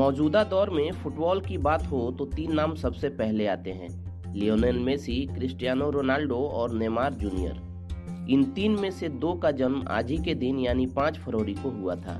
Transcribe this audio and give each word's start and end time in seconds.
मौजूदा 0.00 0.44
दौर 0.44 0.70
में 0.70 0.92
फुटबॉल 0.92 1.40
की 1.40 1.58
बात 1.58 1.82
हो 1.86 2.10
तो 2.18 2.24
तीन 2.24 2.54
नाम 2.54 2.74
सबसे 2.74 3.08
पहले 3.08 3.46
आते 3.46 3.70
हैं। 3.70 3.88
लियोनेल 4.34 4.78
मेसी, 4.78 5.26
क्रिस्टियानो 5.26 5.90
रोनाल्डो 5.90 6.36
और 6.36 6.70
नेमार 6.70 7.14
जूनियर। 7.14 8.26
इन 8.30 8.44
तीन 8.44 8.80
में 8.80 8.90
से 8.90 9.08
दो 9.08 9.34
का 9.34 9.50
जन्म 9.50 9.84
आज 9.88 10.10
ही 10.10 10.18
के 10.18 10.34
दिन, 10.34 10.58
यानी 10.58 10.86
पाँच 10.86 11.18
फरवरी 11.18 11.54
को 11.54 11.70
हुआ 11.70 11.94
था। 11.94 12.14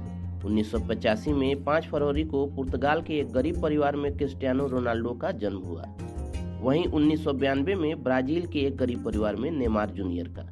उन्नीस 0.45 0.71
सौ 0.71 0.79
पचासी 0.79 1.33
में 1.33 1.65
पाँच 1.65 1.87
फरवरी 1.87 2.25
को 2.25 2.47
पुर्तगाल 2.47 3.03
के 3.03 3.19
एक 3.19 3.33
गरीब 3.33 3.63
परिवार 3.63 3.97
में 3.97 4.17
क्रिस्टियानो 4.17 4.67
रोनाल्डो 4.67 5.11
का 5.11 5.31
जन्म 5.31 5.59
हुआ। 5.59 5.85
वहीं 6.61 6.87
उन्नीस 6.87 7.27
में 7.29 8.03
ब्राज़ील 8.03 8.47
के 8.47 8.59
एक 8.59 8.77
गरीब 8.77 9.05
परिवार 9.05 9.37
में 9.37 9.51
नेमार 9.51 9.91
जूनियर 9.91 10.29
का। 10.29 10.43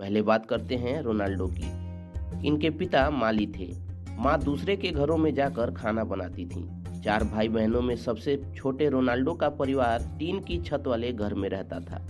पहले 0.00 0.22
बात 0.22 0.46
करते 0.46 0.74
हैं 0.74 1.02
रोनाल्डो 1.02 1.46
की। 1.46 2.48
इनके 2.48 2.70
पिता 2.70 3.10
माली 3.10 3.46
थे। 3.46 3.93
माँ 4.18 4.38
दूसरे 4.42 4.76
के 4.76 4.90
घरों 4.90 5.16
में 5.16 5.34
जाकर 5.34 5.70
खाना 5.70 6.04
बनाती 6.04 6.46
थी। 6.46 6.64
चार 7.00 7.24
भाई 7.24 7.48
बहनों 7.48 7.82
में 7.82 7.96
सबसे 7.96 8.42
छोटे 8.56 8.88
रोनाल्डो 8.88 9.32
का 9.32 9.48
परिवार 9.48 10.16
टीन 10.18 10.40
की 10.40 10.58
छत 10.58 10.84
वाले 10.86 11.12
घर 11.12 11.34
में 11.34 11.48
रहता 11.48 11.80
था। 11.80 12.06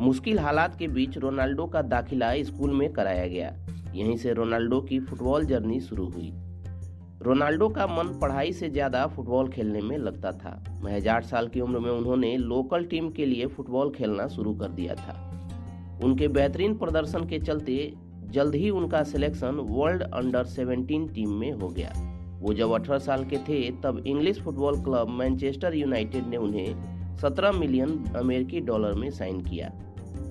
मुश्किल 0.00 0.38
हालात 0.38 0.78
के 0.78 0.88
बीच 0.88 1.18
रोनाल्डो 1.18 1.66
का 1.66 1.82
दाखिला 1.82 2.32
स्कूल 2.42 2.70
में 2.70 2.92
कराया 2.92 3.26
गया। 3.26 3.54
यहीं 3.94 4.16
से 4.16 4.32
रोनाल्डो 4.32 4.80
की 4.80 5.00
फुटबॉल 5.00 5.44
जर्नी 5.44 5.80
शुरू 5.80 6.06
हुई। 6.06 6.32
रोनाल्डो 7.22 7.68
का 7.68 7.86
मन 7.86 8.18
पढ़ाई 8.18 8.52
से 8.52 8.70
ज़्यादा 8.70 9.06
फुटबॉल 9.06 9.48
खेलने 9.48 9.80
में 9.80 9.98
लगता 9.98 10.32
था। 10.32 10.80
महज 10.84 11.08
आठ 11.08 11.24
साल 11.24 11.48
की 11.48 11.60
उम्र 11.60 11.78
में 11.78 11.90
उन्होंने 11.90 12.36
लोकल 12.36 12.84
टीम 12.84 13.10
के 13.10 13.26
लिए 13.26 13.46
फुटबॉल 13.46 13.90
खेलना 13.90 14.28
शुरू 14.28 14.54
कर 14.54 14.68
दिया 14.68 14.94
था। 14.94 15.26
उनके 16.04 16.28
बेहतरीन 16.28 16.74
प्रदर्शन 16.74 17.24
के 17.24 17.38
चलते 17.38 17.92
जल्द 18.26 18.54
ही 18.54 18.70
उनका 18.70 19.02
सिलेक्शन 19.02 19.54
वर्ल्ड 19.54 20.02
अंडर 20.02 20.44
17 20.44 21.14
टीम 21.14 21.30
में 21.30 21.52
हो 21.52 21.68
गया। 21.68 21.92
वो 22.40 22.54
जब 22.54 22.70
18 22.70 22.98
साल 22.98 23.24
के 23.24 23.36
थे, 23.36 23.70
तब 23.70 24.04
English 24.06 24.40
football 24.40 24.74
club 24.84 25.08
Manchester 25.08 25.74
United 25.74 26.26
ने 26.26 26.36
उन्हें 26.36 27.00
17 27.16 27.52
मिलियन 27.52 28.04
अमेरिकी 28.16 28.60
डॉलर 28.60 28.92
में 28.92 29.10
साइन 29.10 29.40
किया। 29.40 29.72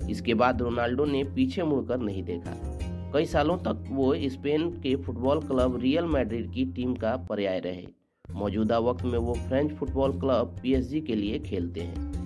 इसके 0.10 0.34
बाद 0.34 0.62
रोनाल्डो 0.62 1.06
ने 1.06 1.24
पीछे 1.24 1.64
मुड़कर 1.64 1.98
नहीं 1.98 2.24
देखा। 2.24 2.80
कई 3.14 3.26
सालों 3.26 3.58
तक 3.58 3.86
वो 3.90 4.16
स्पेन 4.18 4.70
के 4.70 4.96
फुटबॉल 4.96 5.40
क्लब 5.40 5.80
रियल 5.80 6.06
मैड्रिड 6.06 6.52
की 6.54 6.66
टीम 6.66 6.94
का 6.94 7.16
पर्याय 7.16 7.60
रहे। 7.60 7.88
मौजूदा 8.32 8.80
वक्त 8.80 9.06
में 9.06 9.20
वो 9.20 9.34
फ्रेंच 9.34 9.72
फुटबॉल 9.72 10.12
क्लब 10.12 10.56
पीएसजी 10.64 11.02
के 11.02 11.16
लिए 11.16 11.40
खेलते 11.40 11.80
हैं। 11.80 12.19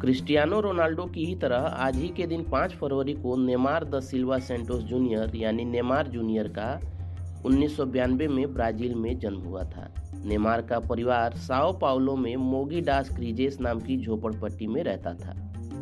क्रिस्टियानो 0.00 0.58
रोनाल्डो 0.60 1.04
की 1.04 1.24
ही 1.26 1.34
तरह 1.34 1.64
आज 1.78 1.96
ही 1.96 2.08
के 2.08 2.26
दिन 2.26 2.42
5 2.44 2.74
फरवरी 2.74 3.12
को 3.14 3.34
Neymar 3.36 3.84
da 3.84 4.00
Silva 4.00 4.38
Santos 4.38 4.82
junior, 4.82 5.34
यानी 5.36 5.64
नेमार 5.64 6.08
जूनियर 6.08 6.48
का 6.48 6.68
उन्नीस 7.46 7.76
में 7.80 8.54
ब्राज़ील 8.54 8.94
में 8.94 9.18
जन्म 9.18 9.40
हुआ 9.40 9.64
था। 9.64 9.88
नेमार 10.24 10.62
का 10.62 10.78
परिवार 10.80 11.36
साओ 11.38 11.78
पाउलो 11.78 12.16
में 12.16 12.34
मोगी 12.36 12.80
डास 12.80 13.10
क्रीजेस 13.16 13.60
नाम 13.60 13.80
की 13.80 13.96
झोपड़पट्टी 13.98 14.66
में 14.66 14.82
रहता 14.82 15.14
था। 15.14 15.32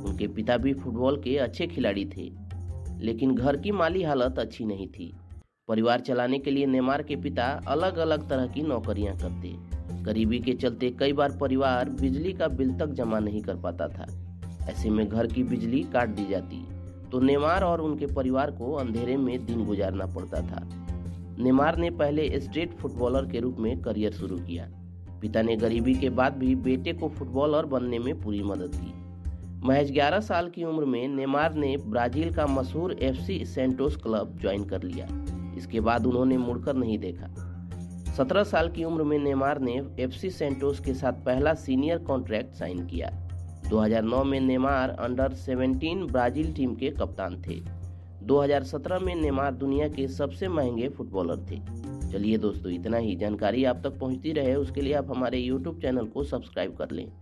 उनके 0.04 0.28
पिता 0.28 0.56
भी 0.56 0.74
फुटबॉल 0.74 1.20
के 1.22 1.36
अच्छे 1.38 1.66
खिलाड़ी 1.66 2.04
थे, 2.06 2.30
लेकिन 3.00 3.34
घर 3.34 3.56
की 3.56 3.72
माली 3.72 4.02
हालत 4.02 4.38
अच्छी 4.38 4.64
नहीं 4.64 4.88
थी। 4.88 5.12
परिवार 5.68 6.00
चलाने 6.00 6.38
के 6.38 6.50
लिए 6.50 6.66
नेमार 6.66 7.02
के 7.02 7.16
पिता 7.16 7.50
अलग 7.68 7.98
अलग 7.98 8.28
तरह 8.30 8.46
की 8.46 8.62
नौकरियाँ 8.64 9.16
करते। 9.16 9.56
गरीबी 10.08 10.38
के 10.38 10.52
चलते 10.52 10.90
कई 10.90 11.12
बार 11.12 11.36
परिवार 11.36 11.88
बिजली 11.90 12.32
का 12.32 12.48
बिल 12.48 12.72
तक 12.78 12.92
जमा 12.92 13.18
नहीं 13.18 13.40
कर 13.42 13.56
पाता 13.56 13.88
था। 13.88 14.06
ऐसे 14.68 14.90
में 14.90 15.08
घर 15.08 15.26
की 15.26 15.42
बिजली 15.44 15.82
काट 15.92 16.08
दी 16.08 16.26
जाती 16.30 16.64
तो 17.10 17.20
नेमार 17.20 17.64
और 17.64 17.80
उनके 17.80 18.06
परिवार 18.06 18.50
को 18.50 18.72
अंधेरे 18.72 19.16
में 19.16 19.46
दिन 19.46 19.64
गुजारना 19.64 20.06
पड़ता 20.06 20.40
था। 20.42 20.62
नेमार 21.38 21.76
ने 21.76 21.90
पहले 21.90 22.40
स्ट्रीट 22.40 22.72
फुटबॉलर 22.72 23.26
के 23.26 23.40
रूप 23.40 23.56
में 23.58 23.80
करियर 23.82 24.12
शुरू 24.12 24.36
किया। 24.36 24.68
पिता 25.20 25.42
ने 25.42 25.56
गरीबी 25.56 25.94
के 25.94 26.10
बाद 26.10 26.36
भी 26.36 26.54
बेटे 26.54 26.92
को 26.92 27.08
फुटबॉलर 27.08 27.66
बनने 27.66 27.98
में 27.98 28.20
पूरी 28.20 28.42
मदद 28.42 28.74
की। 28.74 28.92
महज 29.66 29.92
11 29.92 30.20
साल 30.20 30.48
की 30.48 30.64
उम्र 30.64 30.84
में 30.84 31.08
नेमार 31.08 31.54
ने 31.54 31.76
ब्राज़ील 31.86 32.34
का 32.34 32.46
मशहूर 32.46 32.92
एफसी 32.92 33.44
सेंटोस 33.44 33.96
क्लब 33.96 34.38
ज्वाइन 34.40 34.64
कर 34.64 34.82
लिया। 34.82 35.08
इसके 35.56 35.80
बाद 35.80 36.06
उन्होंने 36.06 36.36
मुड़कर 36.36 36.76
नहीं 36.76 36.98
देखा। 36.98 37.47
सत्रह 38.18 38.44
साल 38.44 38.68
की 38.68 38.84
उम्र 38.84 39.02
में 39.02 39.18
नेमार 39.18 39.60
ने 39.60 39.82
एफसी 40.00 40.30
सेंटोस 40.30 40.80
के 40.80 40.94
साथ 40.94 41.12
पहला 41.12 41.54
सीनियर 41.54 41.98
कॉन्ट्रैक्ट 41.98 42.54
साइन 42.54 42.86
किया। 42.86 43.10
2009 43.70 44.24
में 44.24 44.40
नेमार 44.40 44.90
अंडर 44.90 45.32
17 45.32 46.06
ब्राज़ील 46.06 46.52
टीम 46.52 46.74
के 46.74 46.90
कप्तान 46.90 47.42
थे। 47.48 47.60
2017 48.22 48.98
में 48.98 49.14
नेमार 49.14 49.54
दुनिया 49.54 49.88
के 49.88 50.08
सबसे 50.08 50.48
महँगे 50.48 50.88
फुटबॉलर 50.88 51.36
थे। 51.36 51.60
चलिए 52.12 52.38
दोस्तों, 52.38 52.72
इतना 52.72 52.96
ही। 52.96 53.16
जानकारी 53.16 53.64
आप 53.64 53.80
तक 53.84 53.98
पहुँचती 53.98 54.32
रहे, 54.32 54.54
उसके 54.54 54.80
लिए 54.80 54.92
आप 54.92 55.10
हमारे 55.10 55.38
यूट्यूब 55.38 55.80
चैनल 55.80 56.06
को 56.06 56.24
सब्सक्राइब 56.24 56.76
कर 56.76 56.90
लें 56.90 57.12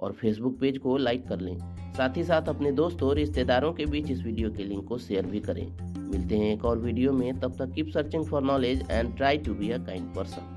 और 0.00 0.12
फेसबुक 0.12 0.58
पेज 0.60 0.78
को 0.78 0.96
लाइक 0.96 1.28
कर 1.28 1.40
लें। 1.40 1.58
साथ 1.92 2.16
ही 2.16 2.24
साथ 2.24 2.42
अपने 2.42 2.72
दोस्तों 2.72 3.08
और 3.08 3.14
रिश्तेदारों 3.14 3.72
के 3.72 3.86
बीच 3.86 4.10
इस 4.10 4.22
वीडियो 4.22 4.50
के 4.50 4.64
लिंक 4.64 4.84
को 4.84 4.98
शेयर 4.98 5.26
भी 5.26 5.40
करें। 5.40 5.97
मिलते 6.08 6.36
हैं 6.36 6.52
एक 6.52 6.64
और 6.64 6.78
वीडियो 6.78 7.12
में, 7.12 7.40
तब 7.40 7.56
तक 7.58 7.72
keep 7.74 7.88
searching 7.94 8.24
for 8.26 8.42
knowledge 8.42 8.86
and 8.90 9.16
try 9.16 9.38
to 9.38 9.54
be 9.54 9.70
a 9.70 9.78
kind 9.78 10.14
person 10.14 10.54